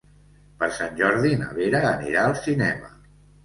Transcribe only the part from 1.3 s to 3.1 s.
na Vera anirà al cinema.